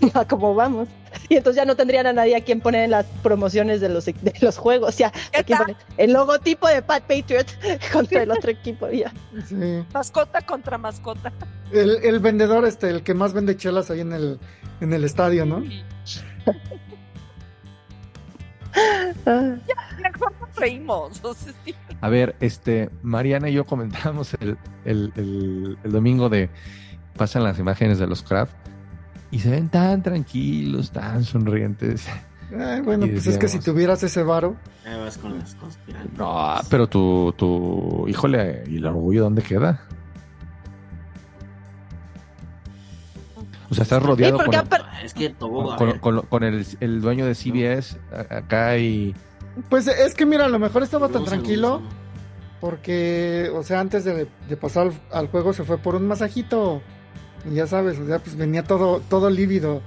[0.14, 0.88] A cómo vamos.
[1.28, 4.04] Y entonces ya no tendrían a nadie a quien poner en las promociones de los,
[4.04, 5.10] de los juegos, ya.
[5.10, 5.66] ¿Qué a quien tal?
[5.66, 7.46] poner el logotipo de Pat Patriot
[7.92, 9.12] contra el otro equipo, ya.
[9.48, 9.84] Sí.
[9.94, 11.32] Mascota contra mascota.
[11.72, 14.38] El, el vendedor, este, el que más vende chelas ahí en el,
[14.80, 15.64] en el estadio, ¿no?
[19.26, 19.54] Ah.
[20.02, 21.24] Mejor nos reímos.
[21.24, 21.74] o sea, sí.
[22.00, 26.50] A ver, este, Mariana y yo comentamos el, el, el- el domingo de
[27.16, 28.52] pasan las imágenes de los craft
[29.30, 32.06] y se ven tan tranquilos, tan sonrientes.
[32.56, 36.16] Ay, bueno, Y pues es que si tuvieras ese varo, vas con las conspirantes.
[36.16, 39.80] No, pero tu, tu, híjole, ¿y el orgullo dónde queda?
[43.70, 45.72] O sea, estás rodeado con, apar- Ah, Es que todo.
[45.72, 47.98] a con, el, el dueño de CBS
[48.30, 49.14] acá y...
[49.68, 51.82] pues es que mira, a lo mejor estaba tan tranquilo
[52.60, 56.80] porque, o sea, antes de, de pasar al, al juego se fue por un masajito.
[57.50, 59.82] Y ya sabes, o sea, pues venía todo, todo lívido.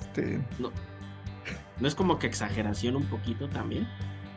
[0.00, 3.86] Este, ¿No es como que exageración un poquito también?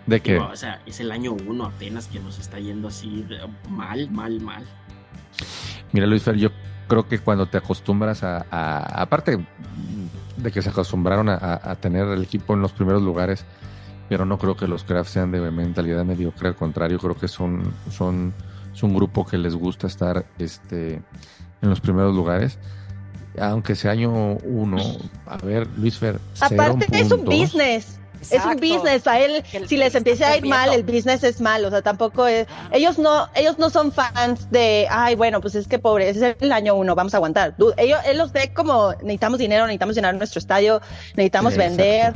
[0.06, 0.38] ¿De qué?
[0.38, 3.25] o sea, es el año uno apenas que nos está yendo así
[3.69, 4.63] mal, mal, mal.
[5.91, 6.49] Mira, Luis Fer, yo
[6.87, 9.37] creo que cuando te acostumbras a, a- aparte
[10.37, 13.45] de que se acostumbraron a, tener el equipo en los primeros lugares,
[14.09, 17.73] pero no creo que los Crafts sean de mentalidad mediocre, al contrario, creo que son,
[17.89, 18.33] son,
[18.73, 21.01] es un grupo que les gusta estar este,
[21.61, 22.59] en los primeros lugares.
[23.39, 24.11] Aunque sea año
[24.43, 24.77] uno,
[25.25, 26.19] a ver, Luis Fer,
[26.55, 27.53] Aparte es un puntos.
[28.31, 31.41] Es un business, a él, el- si les empieza a ir mal, el business es
[31.41, 35.55] mal, o sea, tampoco es, ellos no, ellos no son fans de, ay, bueno, pues
[35.55, 37.55] es que pobre, ese es el año uno, vamos a aguantar.
[37.77, 40.81] Ellos, él los ve como, necesitamos dinero, necesitamos llenar nuestro estadio,
[41.15, 41.77] necesitamos Exacto.
[41.77, 42.13] vender.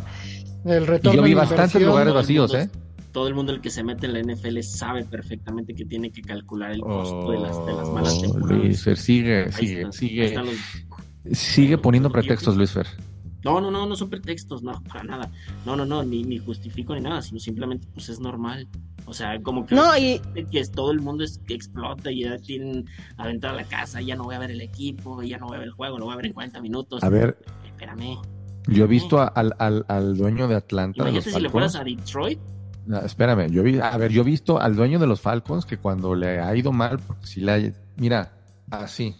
[0.65, 2.69] El Y retorno yo vi bastantes lugares vacíos, mundo- ¿eh?
[3.11, 6.21] Todo el mundo el que se mete en la NFL sabe perfectamente que tiene que
[6.21, 8.57] calcular el costo de, las, de las malas Oh, temporadas.
[8.63, 12.85] Luis Fer, sigue, Ahí sigue, están, sigue, los- sigue poniendo pretextos, Luis Fer.
[13.43, 15.31] No, no, no, no son pretextos, no, para nada.
[15.65, 18.67] No, no, no, ni, ni justifico ni nada, sino simplemente pues es normal.
[19.05, 20.19] O sea, como que, No, y
[20.51, 22.85] que es- todo el mundo es que explota y ya tienen
[23.17, 25.59] aventar a la casa, ya no voy a ver el equipo, ya no voy a
[25.59, 27.03] ver el juego, lo voy a ver en 40 minutos.
[27.03, 28.17] A ver, Espérame.
[28.67, 31.03] yo he visto a- al, al, al dueño de Atlanta.
[31.03, 31.97] de los Imagínate si le fueras Falcons.
[31.99, 32.39] a Detroit.
[32.85, 35.77] No, espérame, yo vi, a ver, yo he visto al dueño de los Falcons que
[35.77, 38.31] cuando le ha ido mal, porque si le ha- mira,
[38.71, 39.15] así.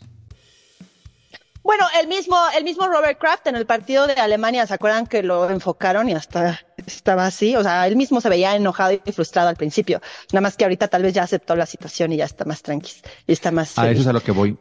[1.69, 5.21] Bueno, el mismo, el mismo Robert Kraft en el partido de Alemania, ¿se acuerdan que
[5.21, 7.55] lo enfocaron y hasta estaba así?
[7.55, 10.01] O sea, él mismo se veía enojado y frustrado al principio.
[10.33, 13.07] Nada más que ahorita tal vez ya aceptó la situación y ya está más tranquilo
[13.27, 14.57] y está más A eso es a lo que voy.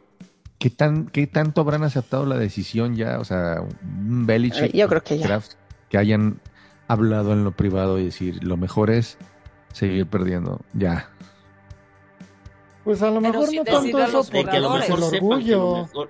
[0.59, 3.17] ¿Qué, tan, ¿Qué tanto habrán aceptado la decisión ya?
[3.17, 5.25] O sea, un Belichick, yo creo que ya.
[5.25, 5.53] Kraft,
[5.89, 6.39] que hayan
[6.87, 9.17] hablado en lo privado y decir, lo mejor es
[9.73, 10.61] seguir perdiendo.
[10.73, 11.09] Ya.
[12.83, 14.89] Pues a lo mejor si no tanto eso los De por que a lo jugadores.
[14.89, 16.09] mejor el sepan que lo orgullo.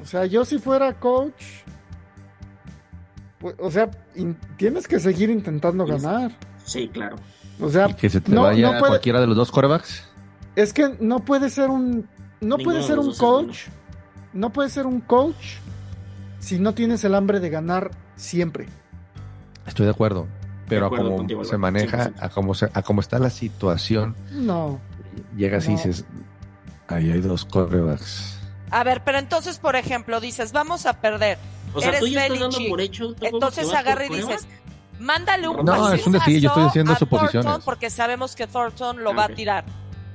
[0.00, 1.42] O sea, yo si fuera coach,
[3.38, 6.32] pues, o sea, in- tienes que seguir intentando ganar.
[6.64, 7.16] Sí, claro.
[7.60, 10.04] O sea, Y que se te no- vaya no puede- cualquiera de los dos corebacks.
[10.56, 12.08] es que no puede ser un,
[12.40, 13.58] no Ninguno puede de ser un coach,
[14.32, 15.56] no puede ser un coach
[16.38, 18.66] si no tienes el hambre de ganar siempre.
[19.66, 20.26] Estoy de acuerdo.
[20.68, 22.14] Pero a acuerdo cómo contigo, se maneja, 100%.
[22.24, 24.80] a cómo, se, a cómo está la situación, No,
[25.36, 26.04] llegas y dices,
[26.88, 28.35] ahí hay dos corebacks.
[28.70, 31.38] A ver, pero entonces, por ejemplo, dices, vamos a perder.
[31.74, 32.70] O sea, Eres tú ya estás dando Belichick.
[32.70, 33.14] por hecho.
[33.20, 34.46] Entonces agarra y dices,
[34.98, 37.44] mándale un No, es un decir, yo estoy diciendo a suposiciones.
[37.46, 39.64] Thornton porque sabemos que Thornton lo Ah, va a tirar.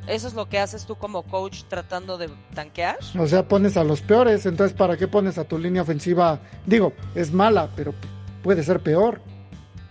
[0.07, 2.97] Eso es lo que haces tú como coach tratando de tanquear.
[3.17, 6.39] o sea, pones a los peores, entonces ¿para qué pones a tu línea ofensiva?
[6.65, 7.93] Digo, es mala, pero
[8.43, 9.21] puede ser peor.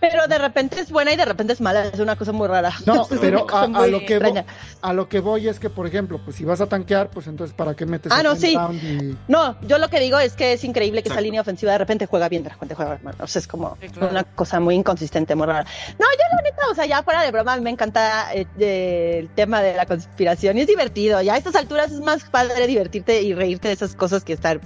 [0.01, 2.73] Pero de repente es buena y de repente es mala, es una cosa muy rara.
[2.85, 4.45] No, pero a, lo que vo- extraña.
[4.81, 7.55] a lo que voy es que, por ejemplo, pues si vas a tanquear, pues entonces
[7.55, 8.57] ¿para qué metes Ah, no, sí.
[8.81, 11.77] Y- No, yo lo que digo es que es increíble que esa línea ofensiva de
[11.77, 13.15] repente juega bien, de repente juega mal.
[13.19, 14.09] O sea, es como Sí, claro.
[14.11, 15.65] una cosa muy inconsistente, muy rara.
[15.99, 19.29] No, yo la neta, o sea, ya fuera de broma, me encanta eh, eh, el
[19.29, 21.21] tema de la conspiración y es divertido.
[21.21, 24.59] Ya a estas alturas es más padre divertirte y reírte de esas cosas que estar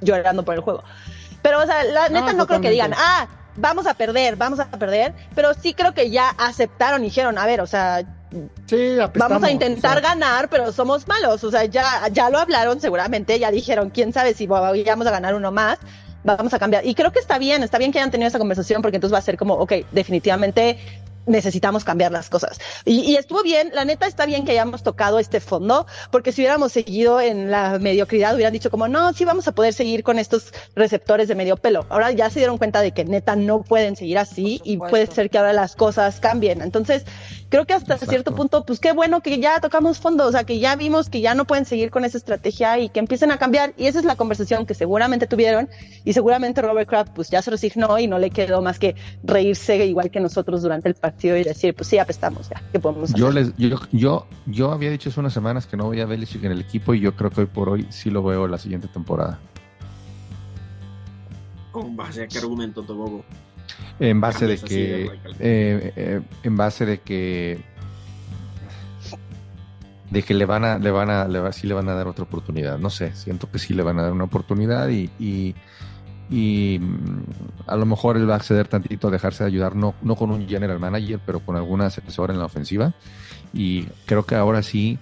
[0.00, 0.84] llorando por el juego.
[1.42, 3.26] Pero, o sea, la neta no, creo que digan, ah,
[3.60, 7.46] vamos a perder, vamos a perder, pero sí creo que ya aceptaron y dijeron, a
[7.46, 8.04] ver, o sea,
[8.66, 11.42] Sí, Vamos a intentar o sea, ganar, pero somos malos.
[11.42, 15.34] O sea, ya, ya lo hablaron seguramente, ya dijeron, quién sabe si vamos a ganar
[15.34, 15.78] uno más,
[16.22, 16.86] vamos a cambiar.
[16.86, 19.18] Y creo que está bien, está bien que hayan tenido esa conversación porque entonces va
[19.18, 20.78] a ser como, ok, definitivamente
[21.26, 22.58] necesitamos cambiar las cosas.
[22.84, 26.42] Y, y estuvo bien, la neta está bien que hayamos tocado este fondo, porque si
[26.42, 30.18] hubiéramos seguido en la mediocridad, hubieran dicho como, no, sí vamos a poder seguir con
[30.18, 31.86] estos receptores de medio pelo.
[31.88, 35.30] Ahora ya se dieron cuenta de que neta no pueden seguir así y puede ser
[35.30, 36.62] que ahora las cosas cambien.
[36.62, 37.04] Entonces,
[37.50, 38.10] creo que hasta Exacto.
[38.10, 41.20] cierto punto, pues qué bueno que ya tocamos fondo, o sea, que ya vimos que
[41.20, 43.74] ya no pueden seguir con esa estrategia y que empiecen a cambiar.
[43.76, 45.68] Y esa es la conversación que seguramente tuvieron
[46.04, 49.84] y seguramente Robert Kraft pues ya se resignó y no le quedó más que reírse
[49.84, 53.18] igual que nosotros durante el partido y decir, pues sí, apestamos ya, ¿qué podemos hacer?
[53.18, 56.44] Yo, les, yo, yo, yo había dicho hace unas semanas que no voy a Belichick
[56.44, 58.86] en el equipo y yo creo que hoy por hoy sí lo veo la siguiente
[58.88, 59.40] temporada.
[61.72, 63.24] ¿Con base a qué argumento, Togogo?
[63.98, 67.62] En base de que, eh, eh, en base de que,
[70.10, 72.08] de que le van a, le van a, le va, sí le van a dar
[72.08, 72.78] otra oportunidad.
[72.78, 75.54] No sé, siento que sí le van a dar una oportunidad y, y,
[76.30, 77.22] y, mm,
[77.66, 80.30] a lo mejor él va a acceder tantito a dejarse de ayudar, no, no con
[80.30, 82.94] un general manager, pero con algún asesor en la ofensiva.
[83.52, 84.98] Y creo que ahora sí,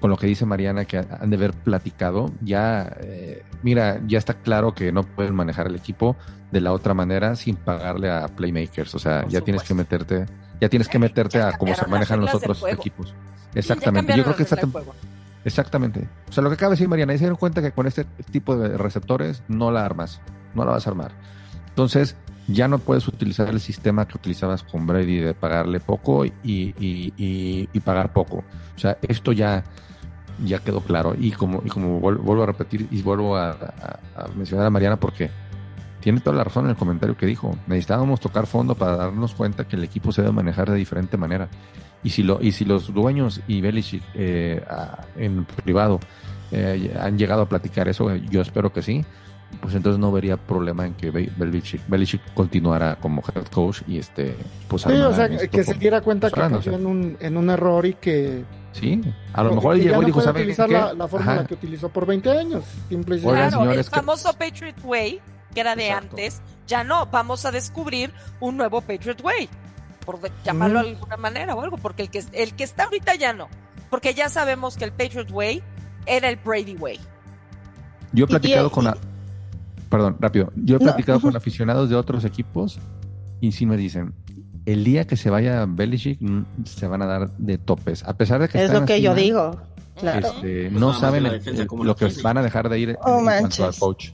[0.00, 4.34] con lo que dice Mariana, que han de haber platicado, ya, eh, mira, ya está
[4.34, 6.16] claro que no pueden manejar el equipo
[6.52, 8.94] de la otra manera sin pagarle a playmakers.
[8.94, 10.26] O sea, Por ya tienes que meterte,
[10.60, 13.14] ya tienes que meterte a cómo se manejan los otros equipos.
[13.54, 14.16] Exactamente.
[14.16, 14.94] Yo creo que juego.
[15.44, 16.08] Exactamente.
[16.28, 18.04] O sea, lo que acaba de decir Mariana, y se dieron cuenta que con este
[18.30, 20.20] tipo de receptores no la armas,
[20.54, 21.12] no la vas a armar.
[21.68, 22.16] Entonces,
[22.48, 27.12] ya no puedes utilizar el sistema que utilizabas con Brady de pagarle poco y, y,
[27.16, 28.44] y, pagar poco.
[28.76, 29.64] O sea, esto ya,
[30.44, 31.14] ya quedó claro.
[31.18, 33.56] Y como, y como vuelvo a repetir y vuelvo a,
[34.36, 35.30] mencionar a Mariana porque
[36.00, 37.56] tiene toda la razón en el comentario que dijo.
[37.66, 41.48] Necesitábamos tocar fondo para darnos cuenta que el equipo se debe manejar de diferente manera.
[42.04, 44.64] Y si, lo, y si los dueños y Belichick eh,
[45.16, 45.98] en privado
[46.52, 49.04] eh, han llegado a platicar eso, yo espero que sí,
[49.60, 54.36] pues entonces no vería problema en que Belichick, Belichick continuara como head coach y este
[54.68, 57.86] pues sí, o sea, que se diera cuenta que cayó en un, en un error
[57.86, 59.00] y que sí
[59.32, 62.06] a lo mejor él llegó y dijo sabe utilizar la, la fórmula que utilizó por
[62.06, 64.50] 20 años simple y claro, el famoso que...
[64.50, 65.20] Patriot Way
[65.54, 66.08] que era de Exacto.
[66.10, 69.48] antes ya no vamos a descubrir un nuevo Patriot Way
[70.04, 70.82] por llamarlo mm.
[70.82, 73.48] de alguna manera o algo porque el que el que está ahorita ya no
[73.90, 75.62] porque ya sabemos que el Patriot Way
[76.06, 77.00] era el Brady Way.
[78.12, 78.96] Yo he platicado y, con la
[79.88, 80.52] perdón, rápido.
[80.56, 81.22] Yo he platicado no.
[81.22, 82.78] con aficionados de otros equipos
[83.40, 84.14] y sí me dicen,
[84.66, 86.20] el día que se vaya Belichick
[86.64, 89.60] se van a dar de topes, a pesar de que es lo que yo digo.
[89.96, 90.28] Claro.
[90.28, 93.24] Este, no, no saben el, el, lo que van a dejar de ir oh, en
[93.24, 93.56] manches.
[93.56, 94.10] cuanto al coach.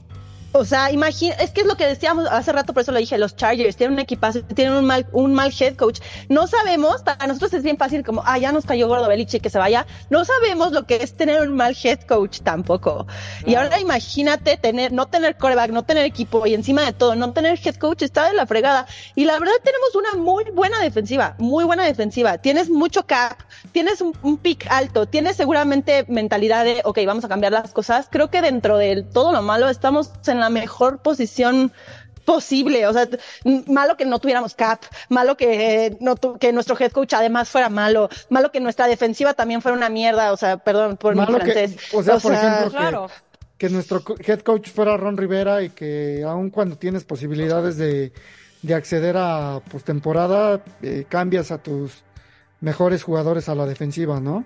[0.55, 3.17] O sea, imagina, es que es lo que decíamos hace rato, por eso lo dije,
[3.17, 5.99] los Chargers tienen un equipazo, tienen un mal, un mal head coach.
[6.29, 9.49] No sabemos, para nosotros es bien fácil como, ah, ya nos cayó gordo Belichick que
[9.49, 9.87] se vaya.
[10.11, 13.07] No sabemos lo que es tener un mal head coach tampoco.
[13.41, 13.51] No.
[13.51, 17.33] Y ahora imagínate tener, no tener coreback, no tener equipo y encima de todo, no
[17.33, 18.85] tener head coach, está de la fregada.
[19.15, 22.37] Y la verdad tenemos una muy buena defensiva, muy buena defensiva.
[22.37, 23.39] Tienes mucho cap,
[23.71, 28.07] tienes un, un pick alto, tienes seguramente mentalidad de, ok, vamos a cambiar las cosas.
[28.11, 31.71] Creo que dentro de todo lo malo estamos en la mejor posición
[32.25, 33.07] posible, o sea,
[33.67, 38.09] malo que no tuviéramos cap, malo que no que nuestro head coach además fuera malo,
[38.29, 41.75] malo que nuestra defensiva también fuera una mierda, o sea, perdón por malo mi francés.
[41.75, 43.07] Que, o sea, o por sea, ejemplo, claro.
[43.57, 48.13] que, que, nuestro head coach fuera Ron Rivera y que aun cuando tienes posibilidades de,
[48.61, 52.03] de acceder a postemporada, eh, cambias a tus
[52.61, 54.45] mejores jugadores a la defensiva, ¿no?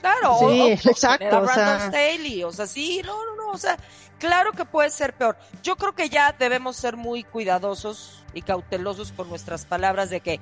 [0.00, 1.42] Claro, sí, o, o exacto.
[1.42, 1.88] O sea...
[1.88, 3.76] Staley, o sea, sí, no, no, no, o sea,
[4.18, 5.36] claro que puede ser peor.
[5.62, 10.40] Yo creo que ya debemos ser muy cuidadosos y cautelosos con nuestras palabras de que,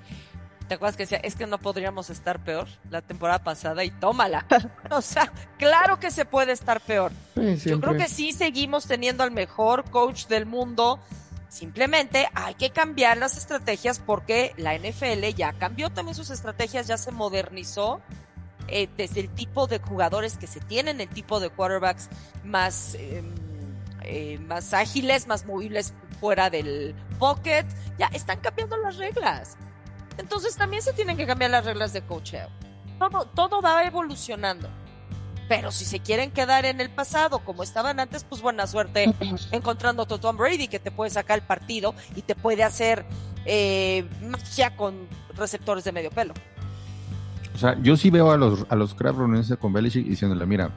[0.69, 4.47] ¿te acuerdas que decía, es que no podríamos estar peor la temporada pasada y tómala?
[4.91, 7.13] o sea, claro que se puede estar peor.
[7.35, 11.01] Sí, Yo creo que sí seguimos teniendo al mejor coach del mundo.
[11.49, 16.99] Simplemente hay que cambiar las estrategias porque la NFL ya cambió también sus estrategias, ya
[16.99, 18.03] se modernizó
[18.69, 22.09] eh, desde el tipo de jugadores que se tienen, el tipo de quarterbacks
[22.45, 23.23] más, eh,
[24.03, 27.65] eh, más ágiles, más movibles fuera del pocket,
[27.99, 29.57] ya están cambiando las reglas.
[30.19, 32.49] Entonces también se tienen que cambiar las reglas de coacheo.
[32.99, 34.69] Todo, todo va evolucionando.
[35.49, 39.15] Pero si se quieren quedar en el pasado como estaban antes, pues buena suerte
[39.53, 43.07] encontrando a Tom Brady que te puede sacar el partido y te puede hacer
[43.47, 46.35] eh, magia con receptores de medio pelo.
[47.59, 50.71] O sea, yo sí veo a los, a los con Belichick diciéndole, mira,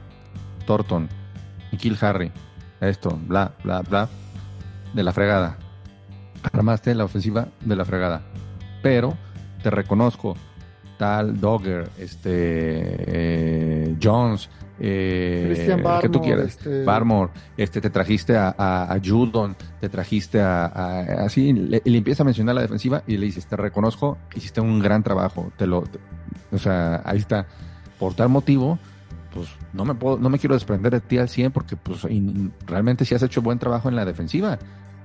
[0.66, 1.08] Thornton,
[1.78, 2.32] Kill Harry,
[2.80, 4.08] esto, bla, bla, bla,
[4.92, 5.58] de la fregada.
[6.42, 8.22] Armaste la ofensiva de la fregada.
[8.82, 9.16] Pero
[9.62, 10.34] te reconozco,
[10.98, 16.82] tal Dogger, este eh, Jones, eh, Barmore, que tú quieras, este...
[16.82, 21.98] Barmore, este, te trajiste a, a, a Judon, te trajiste a, a así, le, le,
[21.98, 25.68] empieza a mencionar la defensiva y le dices, te reconozco, hiciste un gran trabajo, te
[25.68, 26.00] lo, te,
[26.50, 27.46] o sea, ahí está,
[27.98, 28.78] por tal motivo,
[29.32, 32.06] pues no me puedo, no me quiero desprender de ti al 100 porque pues
[32.66, 34.58] realmente sí has hecho buen trabajo en la defensiva.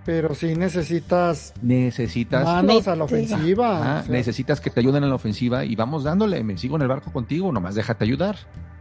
[0.06, 3.82] Pero sí necesitas necesitas manos a la ofensiva.
[3.82, 4.12] Ajá, o sea.
[4.12, 7.12] Necesitas que te ayuden en la ofensiva y vamos dándole, me sigo en el barco
[7.12, 8.38] contigo, nomás déjate ayudar.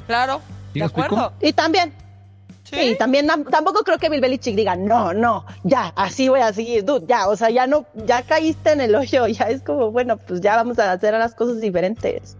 [0.07, 0.41] Claro,
[0.73, 1.33] de acuerdo.
[1.41, 1.93] Y también
[2.69, 2.77] Sí.
[2.81, 6.85] sí, también tampoco creo que Bill Belichick diga, no, no, ya, así voy a seguir,
[6.85, 10.17] dude, ya, o sea, ya no, ya caíste en el hoyo, ya es como, bueno,
[10.17, 12.37] pues ya vamos a hacer las cosas diferentes.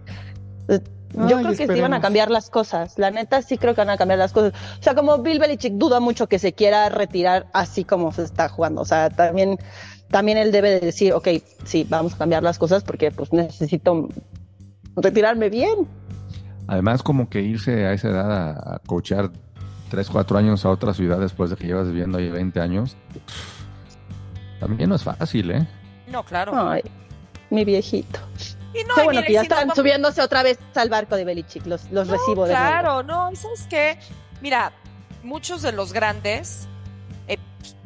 [0.67, 0.75] Yo
[1.23, 1.75] Ay, creo que esperemos.
[1.75, 4.33] sí van a cambiar las cosas, la neta sí creo que van a cambiar las
[4.33, 4.53] cosas.
[4.79, 8.49] O sea, como Bill Belichick duda mucho que se quiera retirar así como se está
[8.49, 9.57] jugando, o sea, también,
[10.11, 11.29] también él debe de decir, ok,
[11.63, 14.09] sí, vamos a cambiar las cosas porque pues necesito
[14.97, 15.87] retirarme bien.
[16.67, 19.31] Además, como que irse a esa edad a, a coachar
[19.89, 22.95] 3, 4 años a otra ciudad después de que llevas viviendo ahí 20 años,
[24.59, 25.67] también no es fácil, ¿eh?
[26.07, 26.53] No, claro.
[26.55, 26.81] Ay,
[27.49, 28.19] mi viejito.
[28.73, 31.15] Y no, qué bueno mire, que ya si están no, subiéndose otra vez al barco
[31.15, 33.03] de Belichick, los, los no, recibo de Claro, nuevo.
[33.03, 33.97] no, ¿y sabes qué?
[34.41, 34.71] Mira,
[35.23, 36.67] muchos de los grandes
[37.27, 37.37] eh,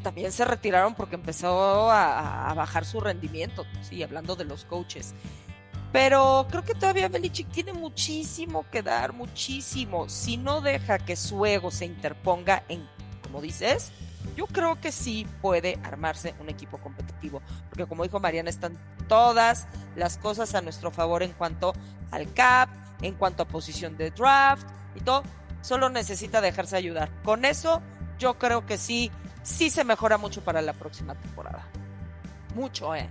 [0.04, 5.14] también se retiraron porque empezó a, a, bajar su rendimiento, sí, hablando de los coaches.
[5.92, 10.08] Pero creo que todavía Belichick tiene muchísimo que dar, muchísimo.
[10.08, 12.88] Si no deja que su ego se interponga en,
[13.24, 13.92] como dices,
[14.36, 18.78] yo creo que sí puede armarse un equipo competitivo, porque como dijo Mariana, están
[19.08, 21.74] todas las cosas a nuestro favor en cuanto
[22.12, 22.70] al cap,
[23.02, 25.24] en cuanto a posición de draft y todo,
[25.62, 27.12] solo necesita dejarse ayudar.
[27.24, 27.82] Con eso,
[28.18, 29.12] yo creo que sí,
[29.44, 31.68] sí se mejora mucho para la próxima temporada.
[32.56, 33.10] Mucho, ¿eh?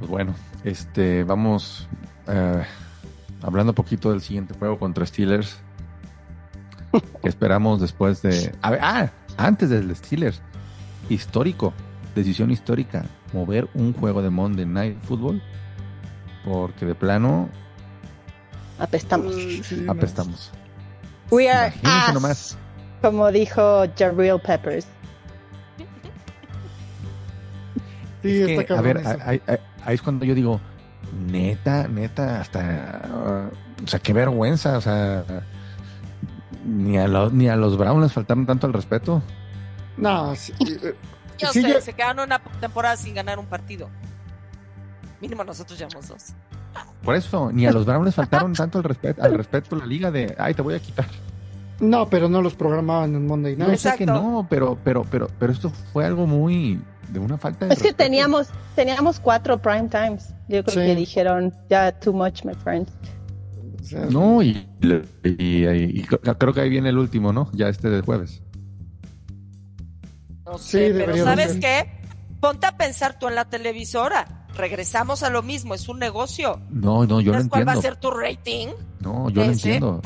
[0.00, 0.34] Pues bueno,
[0.64, 1.88] este, vamos
[2.26, 2.64] eh,
[3.42, 5.58] hablando un poquito del siguiente juego contra Steelers.
[7.22, 8.52] que esperamos después de.
[8.62, 10.42] A ver, ah, antes del Steelers.
[11.08, 11.72] Histórico,
[12.14, 15.42] decisión histórica, mover un juego de Monday Night Football.
[16.44, 17.48] Porque de plano
[18.80, 19.34] Apestamos.
[19.34, 19.92] Sí, no.
[19.92, 20.50] apestamos.
[21.30, 22.58] We are ass, nomás.
[23.02, 24.86] como dijo Jabril Peppers.
[28.22, 29.16] Sí, Es está que, a ver, eso.
[29.24, 29.40] ahí,
[29.84, 30.60] ahí- es cuando yo digo,
[31.26, 33.02] neta, neta, hasta,
[33.50, 35.24] uh, o sea, qué vergüenza, o sea,
[36.64, 39.22] ni a, los, ni a los Browns les faltaron tanto el respeto.
[39.96, 40.94] No, sí, eh,
[41.38, 43.88] Yo sí, sé, ya- se quedaron una temporada sin ganar un partido.
[45.20, 46.26] Mínimo nosotros llevamos dos.
[47.02, 50.10] Por eso, ni a los Browns les faltaron tanto el respeto, al respeto la liga
[50.10, 51.06] de, ay, te voy a quitar.
[51.80, 53.78] no, pero no los programaban en Monday No, Night.
[53.80, 56.80] sé que no, pero, pero, pero, pero esto fue algo muy
[57.12, 58.04] de una falta de Es que respeto.
[58.04, 60.28] teníamos, teníamos cuatro prime times.
[60.48, 60.86] Yo creo Sí.
[60.90, 62.52] que dijeron, ya, too much, my
[63.82, 64.66] sea, No, y,
[65.24, 65.28] y-
[65.66, 67.50] y- y creo que ahí viene el último, ¿no?
[67.52, 68.42] Ya este de jueves.
[70.44, 71.60] No Sí, sé, pero debería de ¿sabes ser.
[71.60, 71.90] qué?
[72.40, 74.46] Ponte a pensar tú en la televisora.
[74.56, 76.60] Regresamos a lo mismo, es un negocio.
[76.70, 77.82] No, no, yo lo ¿Sabes cuál va a entiendo.
[77.82, 78.68] ser tu rating?
[79.00, 79.74] No, yo lo Ese.
[79.74, 80.02] entiendo.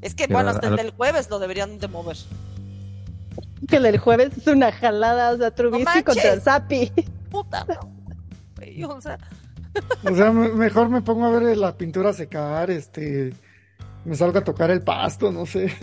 [0.00, 2.16] Es que, Pero bueno, a- hasta el del jueves lo deberían de mover.
[3.66, 6.92] Que el del jueves es una jalada, o sea, Trubisky contra Zappi.
[7.30, 7.98] Puta, no.
[8.94, 9.18] O sea,
[10.10, 13.32] O sea, me- mejor me pongo a ver la pintura secar, este,
[14.04, 15.68] me salgo a tocar el pasto, no sé.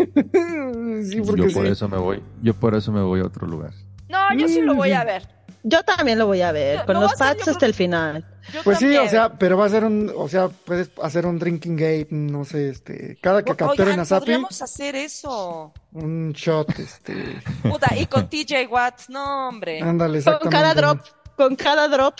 [1.05, 1.71] sí, porque yo por sí.
[1.71, 3.71] eso me voy, yo por eso me voy a otro lugar.
[4.09, 5.07] no, yo sí lo voy a Mm.
[5.07, 5.27] ver.
[5.63, 8.25] Yo también lo voy a ver, Yo- con lo los Pats hasta el final.
[8.53, 11.39] Yo Pues sí, o sea, pero va a ser un, o sea, puedes hacer un
[11.39, 15.73] drinking game, no sé, este, cada que O- capturen oigan, a Zappi, podríamos hacer eso.
[15.93, 19.81] un shot, este, Puta, y con TJ Watt, no, hombre.
[19.81, 20.99] ándale, Con cada drop,
[21.35, 22.15] con cada drop.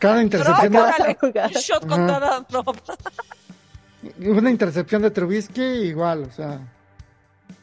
[0.00, 2.20] Cada intercepción, Drop, de, un shot con Ajá.
[2.20, 2.76] cada drop.
[4.20, 6.60] una intercepción de Trubisky, igual, o sea,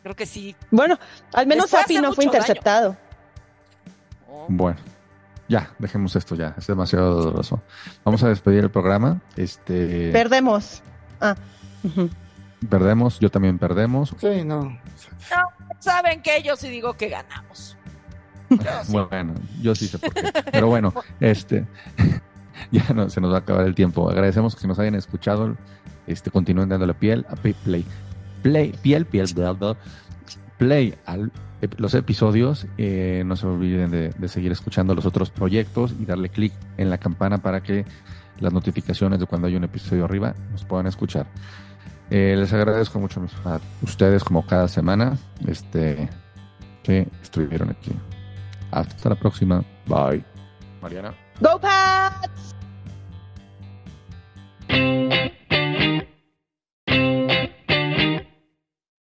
[0.03, 0.55] Creo que sí.
[0.71, 0.97] Bueno,
[1.33, 2.37] al menos hacer no fue daño.
[2.37, 2.97] interceptado.
[4.29, 4.45] Oh.
[4.49, 4.77] Bueno,
[5.51, 7.61] ya, dejemos esto ya, es demasiado doloroso.
[8.05, 9.19] Vamos a despedir el programa.
[9.35, 10.81] Este Perdemos.
[11.19, 11.35] Ah.
[12.69, 14.15] perdemos, yo también perdemos.
[14.17, 14.79] sí, no.
[15.79, 17.75] Saben que yo sí digo que ganamos.
[18.49, 18.91] Yo sí.
[18.93, 20.31] Bueno, yo sí sé por qué.
[20.51, 21.67] Pero bueno, este
[22.71, 24.09] ya no se nos va a acabar el tiempo.
[24.09, 25.57] Agradecemos que nos hayan escuchado.
[26.07, 27.85] Este continúen dándole piel a play.
[28.41, 29.75] Play, piel, piel, bla, bla,
[30.57, 31.17] play a
[31.77, 32.67] los episodios.
[32.77, 36.97] Eh, no se olviden de, seguir escuchando los otros proyectos y darle clic en la
[36.97, 37.85] campana para que
[38.39, 41.27] las notificaciones de cuando hay un episodio arriba nos puedan escuchar.
[42.09, 46.09] Eh, les agradezco mucho a ustedes como cada semana este,
[46.83, 47.91] que estuvieron aquí.
[48.71, 49.63] Hasta la próxima.
[49.85, 50.23] Bye.
[50.81, 51.13] Mariana.
[51.39, 52.55] Go Pats!